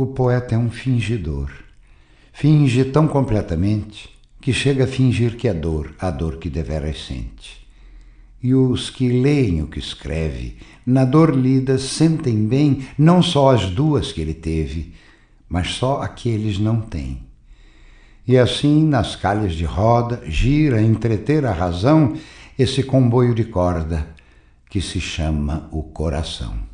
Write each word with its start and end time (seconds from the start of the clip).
O 0.00 0.06
poeta 0.06 0.54
é 0.54 0.58
um 0.58 0.70
fingidor. 0.70 1.50
Finge 2.32 2.86
tão 2.86 3.06
completamente 3.06 4.08
que 4.40 4.50
chega 4.50 4.84
a 4.84 4.86
fingir 4.86 5.36
que 5.36 5.46
é 5.46 5.52
dor, 5.52 5.94
a 5.98 6.10
dor 6.10 6.38
que 6.38 6.48
deveras 6.48 7.04
sente. 7.04 7.68
E 8.42 8.54
os 8.54 8.88
que 8.88 9.10
leem 9.10 9.60
o 9.60 9.66
que 9.66 9.78
escreve, 9.78 10.56
na 10.86 11.04
dor 11.04 11.36
lida, 11.36 11.76
sentem 11.76 12.46
bem 12.46 12.88
não 12.96 13.22
só 13.22 13.50
as 13.50 13.66
duas 13.66 14.10
que 14.10 14.22
ele 14.22 14.32
teve, 14.32 14.94
mas 15.46 15.74
só 15.74 16.00
aqueles 16.00 16.58
não 16.58 16.80
têm. 16.80 17.20
E 18.26 18.38
assim, 18.38 18.82
nas 18.82 19.14
calhas 19.14 19.52
de 19.52 19.66
roda, 19.66 20.22
gira 20.24 20.78
a 20.78 20.82
entreter 20.82 21.44
a 21.44 21.52
razão 21.52 22.14
esse 22.58 22.82
comboio 22.82 23.34
de 23.34 23.44
corda 23.44 24.08
que 24.70 24.80
se 24.80 24.98
chama 24.98 25.68
o 25.70 25.82
coração. 25.82 26.69